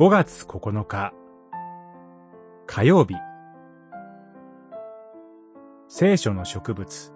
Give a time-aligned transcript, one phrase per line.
[0.00, 1.12] 5月9日。
[2.66, 3.16] 火曜日。
[5.88, 7.12] 聖書の植物。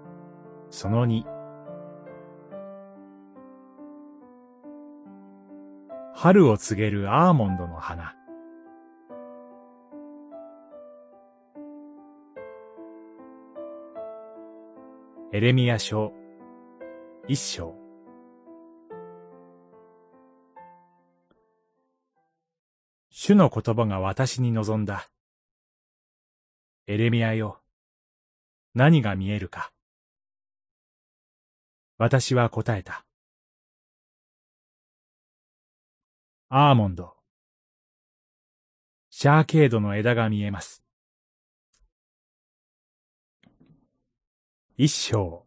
[0.69, 1.25] その2
[6.13, 8.15] 春を告げるアーモンドの花。
[15.33, 16.13] エレミア書
[17.29, 17.84] 一章。
[23.17, 25.09] 主の言葉が私に望んだ。
[26.89, 27.61] エレミアよ、
[28.75, 29.71] 何が見えるか。
[31.97, 33.07] 私は答えた。
[36.49, 37.15] アーモンド。
[39.11, 40.83] シャーケードの枝が見えます。
[44.77, 45.47] 一章、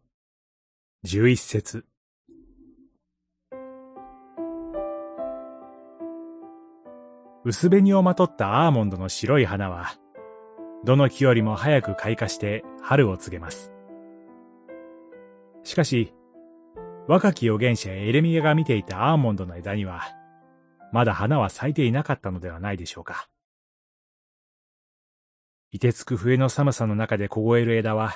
[1.02, 1.84] 十一節。
[7.48, 9.94] 薄紅をまとったアーモンドの白い花は、
[10.84, 13.72] どの木よりも早く開花して春を告げます。
[15.62, 16.12] しかし、
[17.06, 20.02] 若き預言者エレミアが見ていたアーモンドの枝には、
[20.92, 23.30] まだ花は咲いていなかったのではないでしょうか。
[25.72, 28.12] 凍てつく冬の寒さの中で凍える枝は、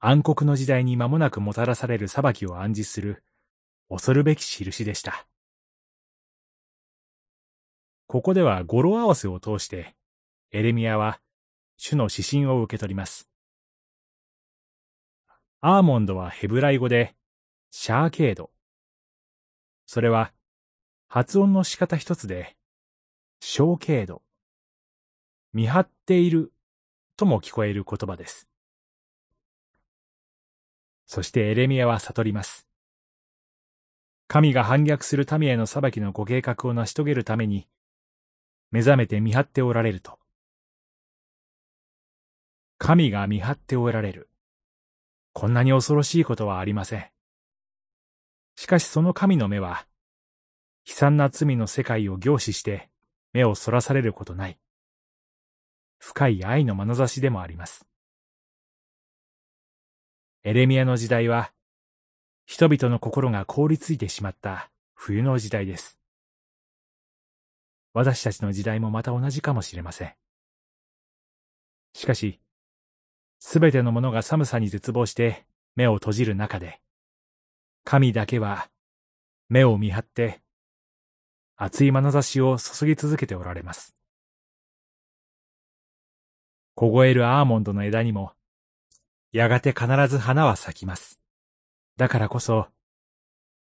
[0.00, 3.22] 暗黒の時代に間もなくもたらされる裁きを暗示する
[3.90, 5.27] 恐るべき印でした。
[8.08, 9.94] ここでは語呂合わせを通して、
[10.50, 11.20] エレミアは
[11.76, 13.28] 主の指針を受け取ります。
[15.60, 17.14] アーモンドはヘブライ語で、
[17.70, 18.50] シャーケード。
[19.84, 20.32] それは、
[21.08, 22.56] 発音の仕方一つで、
[23.40, 24.22] ショーケード。
[25.52, 26.50] 見張っている
[27.18, 28.48] とも聞こえる言葉です。
[31.04, 32.66] そしてエレミアは悟ります。
[34.28, 37.68] 神が反逆する民への裁きのご計画を成し遂げるために、
[38.70, 40.18] 目覚めて見張っておられると。
[42.78, 44.28] 神が見張っておられる。
[45.32, 47.06] こんなに恐ろしいことはありません。
[48.56, 49.86] しかしその神の目は、
[50.86, 52.88] 悲惨な罪の世界を凝視して
[53.32, 54.58] 目をそらされることない。
[55.98, 57.86] 深い愛の眼差しでもあります。
[60.44, 61.52] エレミアの時代は、
[62.46, 65.97] 人々の心が凍りついてしまった冬の時代です。
[67.92, 70.14] 私たちの時代もまた同じかもしれません。
[71.94, 72.40] しかし、
[73.38, 76.80] すべてのものが寒さに絶望して目を閉じる中で、
[77.84, 78.68] 神だけは
[79.48, 80.42] 目を見張って
[81.56, 83.96] 熱い眼差しを注ぎ続けておられます。
[86.76, 88.32] 凍えるアーモンドの枝にも、
[89.32, 91.18] やがて必ず花は咲きます。
[91.96, 92.68] だからこそ、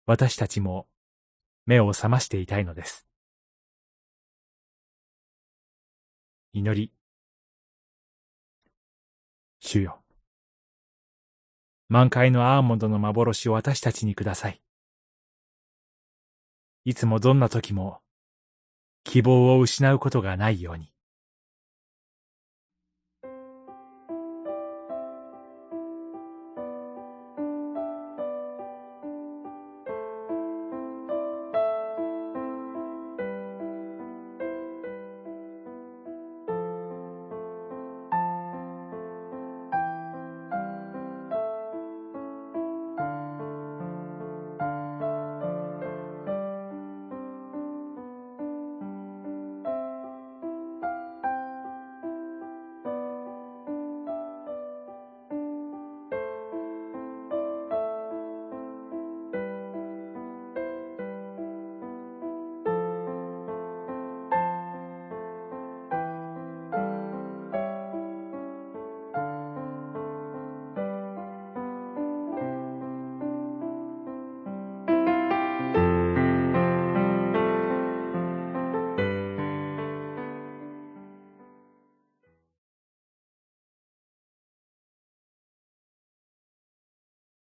[0.05, 0.87] 私たちも
[1.65, 3.05] 目を覚ましていたいのです。
[6.53, 6.91] 祈り。
[9.61, 10.01] 主よ。
[11.87, 14.61] 満開のアーモンドの幻を私たちにください。
[16.83, 18.01] いつもどんな時も
[19.05, 20.91] 希望を失うことがないように。